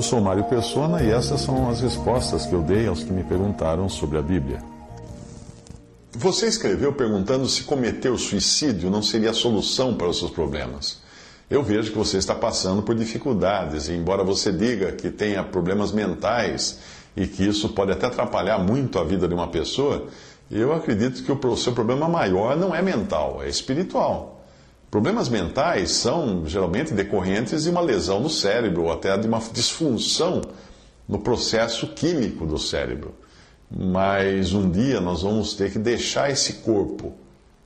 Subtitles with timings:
[0.00, 3.22] Eu sou Mário Persona e essas são as respostas que eu dei aos que me
[3.22, 4.62] perguntaram sobre a Bíblia.
[6.12, 11.02] Você escreveu perguntando se cometer o suicídio não seria a solução para os seus problemas.
[11.50, 15.92] Eu vejo que você está passando por dificuldades, e embora você diga que tenha problemas
[15.92, 16.78] mentais
[17.14, 20.06] e que isso pode até atrapalhar muito a vida de uma pessoa,
[20.50, 24.39] eu acredito que o seu problema maior não é mental, é espiritual.
[24.90, 30.42] Problemas mentais são geralmente decorrentes de uma lesão no cérebro ou até de uma disfunção
[31.08, 33.14] no processo químico do cérebro.
[33.70, 37.14] Mas um dia nós vamos ter que deixar esse corpo.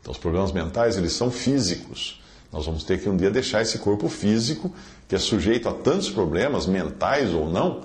[0.03, 2.21] Então, os problemas mentais, eles são físicos.
[2.53, 4.71] Nós vamos ter que um dia deixar esse corpo físico,
[5.09, 7.81] que é sujeito a tantos problemas, mentais ou não,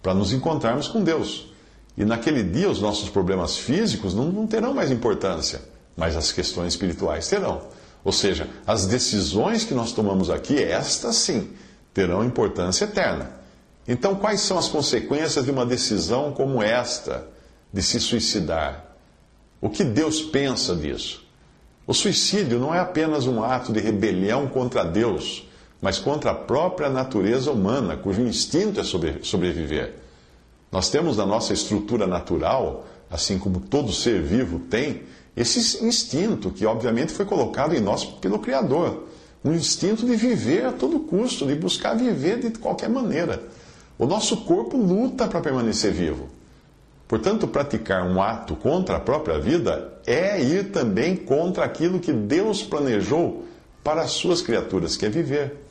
[0.00, 1.52] para nos encontrarmos com Deus.
[1.98, 5.62] E naquele dia os nossos problemas físicos não, não terão mais importância,
[5.96, 7.60] mas as questões espirituais terão.
[8.04, 11.50] Ou seja, as decisões que nós tomamos aqui, estas sim,
[11.94, 13.30] terão importância eterna.
[13.88, 17.26] Então, quais são as consequências de uma decisão como esta,
[17.72, 18.84] de se suicidar?
[19.60, 21.24] O que Deus pensa disso?
[21.86, 25.46] O suicídio não é apenas um ato de rebelião contra Deus,
[25.80, 29.94] mas contra a própria natureza humana, cujo instinto é sobreviver.
[30.72, 35.02] Nós temos na nossa estrutura natural, assim como todo ser vivo tem,
[35.36, 39.04] esse instinto que, obviamente, foi colocado em nós pelo Criador.
[39.44, 43.42] Um instinto de viver a todo custo, de buscar viver de qualquer maneira.
[43.98, 46.28] O nosso corpo luta para permanecer vivo.
[47.06, 52.62] Portanto, praticar um ato contra a própria vida é ir também contra aquilo que Deus
[52.62, 53.44] planejou
[53.82, 55.64] para as suas criaturas, que é viver.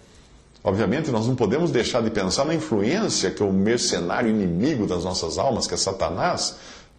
[0.63, 5.37] Obviamente, nós não podemos deixar de pensar na influência que o mercenário inimigo das nossas
[5.37, 6.55] almas, que é Satanás,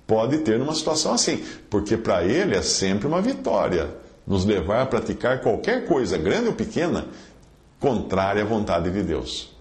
[0.06, 3.90] pode ter numa situação assim, porque para ele é sempre uma vitória
[4.26, 7.06] nos levar a praticar qualquer coisa, grande ou pequena,
[7.78, 9.54] contrária à vontade de Deus.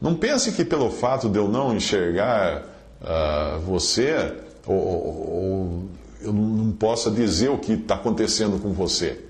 [0.00, 2.64] Não pense que pelo fato de eu não enxergar
[3.02, 4.34] uh, você,
[4.66, 5.88] ou, ou,
[6.22, 9.24] eu não possa dizer o que está acontecendo com você.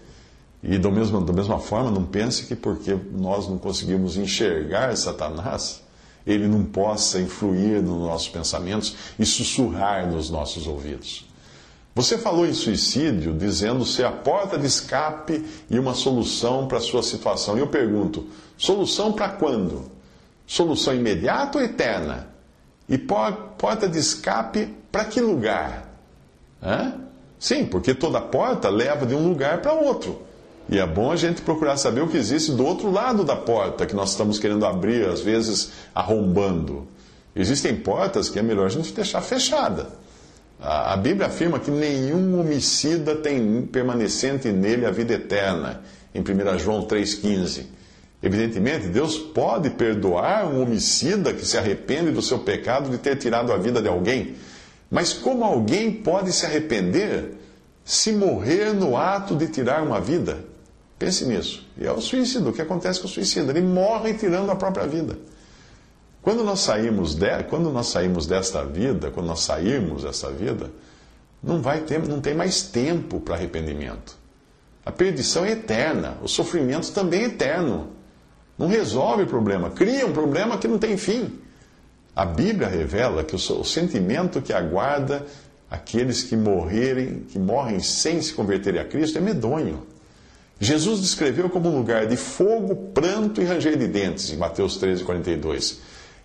[0.62, 5.82] E do mesmo, da mesma forma, não pense que porque nós não conseguimos enxergar Satanás,
[6.28, 11.27] ele não possa influir nos nossos pensamentos e sussurrar nos nossos ouvidos.
[11.94, 16.83] Você falou em suicídio dizendo ser a porta de escape e uma solução para a
[16.83, 17.56] sua situação.
[17.56, 19.91] E eu pergunto: solução para quando?
[20.47, 22.28] Solução imediata ou eterna?
[22.88, 25.93] E porta de escape para que lugar?
[26.62, 26.94] Hã?
[27.38, 30.28] Sim, porque toda porta leva de um lugar para outro.
[30.69, 33.87] E é bom a gente procurar saber o que existe do outro lado da porta
[33.87, 36.87] que nós estamos querendo abrir, às vezes arrombando.
[37.34, 39.89] Existem portas que é melhor a gente deixar fechada.
[40.61, 45.83] A, Bíblia afirma que nenhum homicida tem permanecente nele a vida eterna,
[46.15, 47.65] em 1 João 3,15.
[48.21, 53.53] Evidentemente, Deus pode perdoar um homicida que se arrepende do seu pecado de ter tirado
[53.53, 54.35] a vida de alguém.
[54.91, 57.37] Mas como alguém pode se arrepender
[57.85, 60.45] se morrer no ato de tirar uma vida?
[60.98, 61.66] Pense nisso.
[61.78, 62.48] E é o suicídio.
[62.48, 63.53] O que acontece com o suicida?
[63.53, 65.16] Ele morre tirando a própria vida.
[66.20, 70.70] Quando nós saímos, de, quando nós saímos desta vida, quando nós sairmos desta vida,
[71.42, 74.16] não, vai ter, não tem mais tempo para arrependimento.
[74.84, 77.91] A perdição é eterna, o sofrimento também é eterno.
[78.58, 81.38] Não resolve o problema, cria um problema que não tem fim.
[82.16, 85.25] A Bíblia revela que o sentimento que aguarda
[85.70, 89.87] aqueles que morrerem, que morrem sem se converterem a Cristo, é medonho.
[90.60, 95.05] Jesus descreveu como um lugar de fogo, pranto e ranger de dentes, em Mateus 13,
[95.05, 95.78] 42.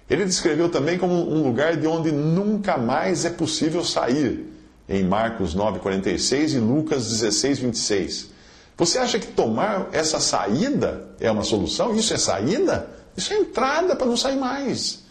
[0.09, 4.51] Ele descreveu também como um lugar de onde nunca mais é possível sair,
[4.89, 8.30] em Marcos 9, 46 e Lucas 16, 26.
[8.77, 11.95] Você acha que tomar essa saída é uma solução?
[11.95, 12.89] Isso é saída?
[13.15, 15.03] Isso é entrada para não sair mais.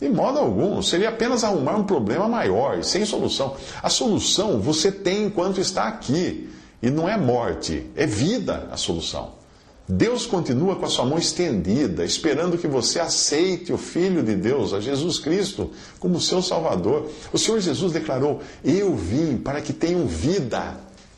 [0.00, 3.54] De modo algum, seria apenas arrumar um problema maior sem solução.
[3.82, 6.50] A solução você tem enquanto está aqui.
[6.82, 9.40] E não é morte, é vida a solução.
[9.88, 14.72] Deus continua com a sua mão estendida, esperando que você aceite o Filho de Deus,
[14.72, 17.10] a Jesus Cristo, como seu Salvador.
[17.32, 20.76] O Senhor Jesus declarou: Eu vim para que tenham vida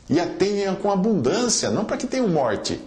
[0.09, 2.79] e a tenham com abundância, não para que tenham morte.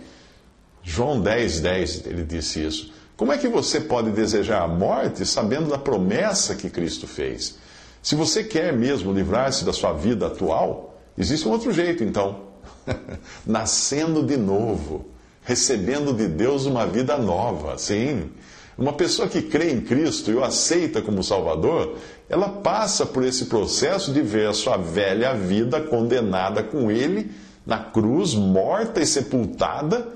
[0.82, 2.92] João 10, 10, ele disse isso.
[3.16, 7.56] Como é que você pode desejar a morte sabendo da promessa que Cristo fez?
[8.02, 12.47] Se você quer mesmo livrar-se da sua vida atual, existe um outro jeito, então.
[13.46, 15.06] Nascendo de novo,
[15.42, 18.30] recebendo de Deus uma vida nova, sim.
[18.76, 21.96] Uma pessoa que crê em Cristo e o aceita como Salvador,
[22.28, 27.30] ela passa por esse processo de ver a sua velha vida condenada com Ele
[27.66, 30.08] na cruz, morta e sepultada,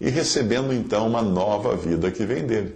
[0.00, 2.74] e recebendo então uma nova vida que vem dele.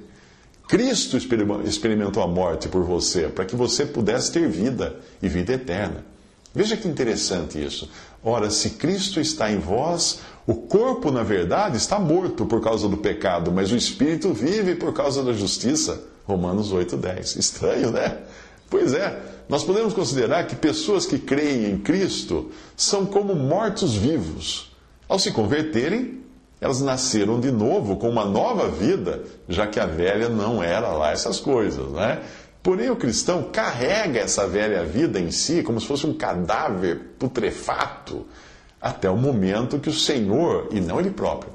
[0.69, 6.05] Cristo experimentou a morte por você, para que você pudesse ter vida e vida eterna.
[6.55, 7.89] Veja que interessante isso.
[8.23, 12.97] Ora, se Cristo está em vós, o corpo, na verdade, está morto por causa do
[12.97, 16.03] pecado, mas o espírito vive por causa da justiça.
[16.27, 17.37] Romanos 8:10.
[17.37, 18.19] Estranho, né?
[18.71, 24.73] Pois é, nós podemos considerar que pessoas que creem em Cristo são como mortos-vivos.
[25.09, 26.21] Ao se converterem,
[26.61, 31.13] elas nasceram de novo com uma nova vida, já que a velha não era lá
[31.13, 32.21] essas coisas, né?
[32.63, 38.27] Porém, o cristão carrega essa velha vida em si como se fosse um cadáver putrefato
[38.81, 41.53] até o momento que o Senhor, e não ele próprio,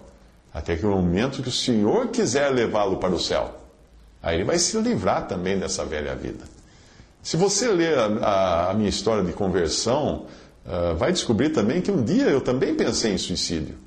[0.53, 3.59] até que o momento que o Senhor quiser levá-lo para o céu.
[4.21, 6.45] Aí ele vai se livrar também dessa velha vida.
[7.21, 10.25] Se você ler a, a, a minha história de conversão,
[10.65, 13.77] uh, vai descobrir também que um dia eu também pensei em suicídio.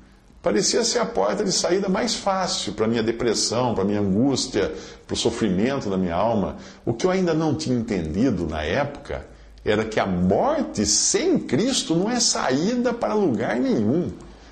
[0.41, 3.99] Parecia ser a porta de saída mais fácil para a minha depressão, para a minha
[3.99, 4.73] angústia,
[5.05, 6.57] para o sofrimento da minha alma.
[6.85, 9.25] O que eu ainda não tinha entendido na época
[9.65, 14.11] era que a morte sem Cristo não é saída para lugar nenhum,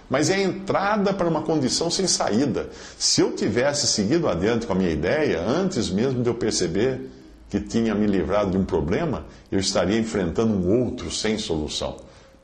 [0.09, 2.69] mas é entrada para uma condição sem saída.
[2.97, 7.09] Se eu tivesse seguido adiante com a minha ideia, antes mesmo de eu perceber
[7.49, 11.97] que tinha me livrado de um problema, eu estaria enfrentando um outro sem solução.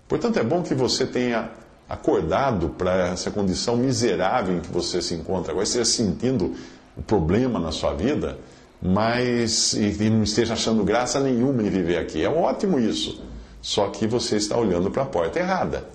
[0.07, 1.49] Portanto, é bom que você tenha
[1.93, 6.55] acordado para essa condição miserável em que você se encontra agora, esteja sentindo
[6.95, 8.37] o problema na sua vida
[8.81, 12.23] mas e, não esteja achando graça nenhuma em viver aqui.
[12.23, 13.21] É ótimo isso.
[13.61, 15.85] Só que você está olhando para a porta errada.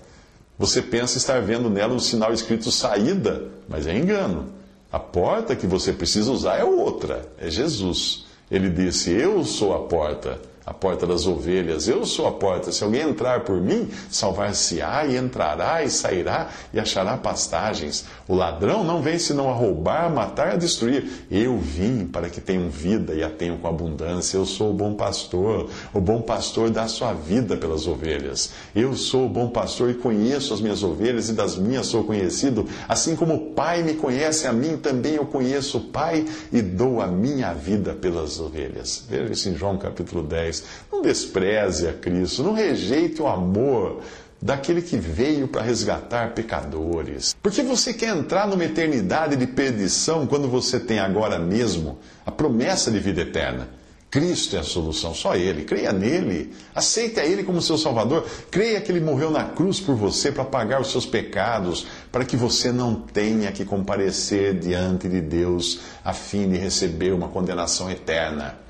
[0.57, 4.47] Você pensa estar vendo nela um sinal escrito saída, mas é engano.
[4.93, 8.25] A porta que você precisa usar é outra, é Jesus.
[8.49, 11.87] Ele disse: Eu sou a porta a porta das ovelhas.
[11.87, 12.73] Eu sou a porta.
[12.73, 18.05] Se alguém entrar por mim, salvar-se-á e entrará e sairá e achará pastagens.
[18.27, 21.27] O ladrão não vem senão a roubar, matar e destruir.
[21.31, 24.37] Eu vim para que tenham vida e a tenham com abundância.
[24.37, 25.71] Eu sou o bom pastor.
[25.95, 28.51] O bom pastor dá sua vida pelas ovelhas.
[28.75, 32.67] Eu sou o bom pastor e conheço as minhas ovelhas e das minhas sou conhecido.
[32.89, 37.01] Assim como o Pai me conhece a mim, também eu conheço o Pai e dou
[37.01, 39.05] a minha vida pelas ovelhas.
[39.09, 40.56] Veja isso em João capítulo 10
[40.91, 44.03] não despreze a Cristo, não rejeite o amor
[44.41, 47.35] daquele que veio para resgatar pecadores.
[47.43, 52.91] Porque você quer entrar numa eternidade de perdição quando você tem agora mesmo a promessa
[52.91, 53.69] de vida eterna.
[54.09, 55.65] Cristo é a solução, só Ele.
[55.65, 58.25] Creia nele, aceite a Ele como seu Salvador.
[58.51, 62.37] Creia que Ele morreu na cruz por você para pagar os seus pecados, para que
[62.37, 68.66] você não tenha que comparecer diante de Deus a fim de receber uma condenação eterna.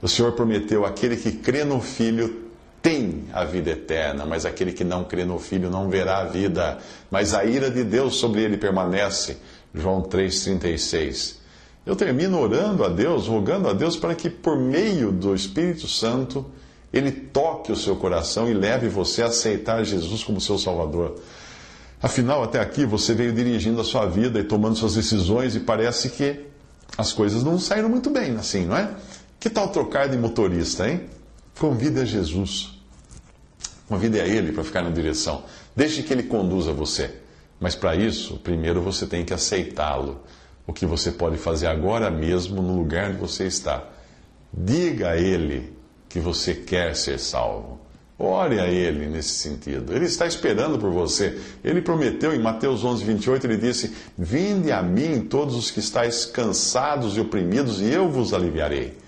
[0.00, 2.48] O Senhor prometeu: aquele que crê no Filho
[2.80, 6.78] tem a vida eterna, mas aquele que não crê no Filho não verá a vida,
[7.10, 9.38] mas a ira de Deus sobre ele permanece.
[9.74, 11.36] João 3,36.
[11.84, 16.44] Eu termino orando a Deus, rogando a Deus para que, por meio do Espírito Santo,
[16.92, 21.16] ele toque o seu coração e leve você a aceitar Jesus como seu Salvador.
[22.00, 26.10] Afinal, até aqui você veio dirigindo a sua vida e tomando suas decisões e parece
[26.10, 26.46] que
[26.96, 28.90] as coisas não saíram muito bem assim, não é?
[29.40, 31.02] Que tal trocar de motorista, hein?
[31.58, 32.74] Convide a Jesus.
[33.88, 35.44] Convide a Ele para ficar na direção.
[35.76, 37.14] Deixe que Ele conduza você.
[37.60, 40.20] Mas para isso, primeiro você tem que aceitá-lo.
[40.66, 43.88] O que você pode fazer agora mesmo no lugar onde você está.
[44.52, 45.72] Diga a Ele
[46.08, 47.80] que você quer ser salvo.
[48.18, 49.94] Ore a Ele nesse sentido.
[49.94, 51.40] Ele está esperando por você.
[51.62, 56.26] Ele prometeu em Mateus 11, 28, ele disse: Vinde a mim todos os que estáis
[56.26, 58.98] cansados e oprimidos, e eu vos aliviarei.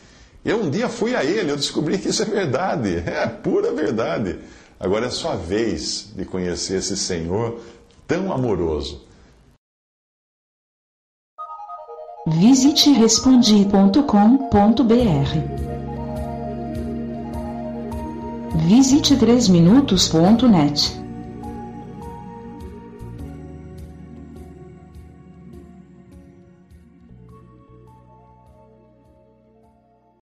[0.44, 4.38] Eu um dia fui a ele, eu descobri que isso é verdade, é pura verdade.
[4.78, 7.60] Agora é sua vez de conhecer esse Senhor
[8.06, 9.04] tão amoroso.
[12.26, 14.00] Visite respondi.com.br.
[18.66, 20.99] Visite 3minutos.net.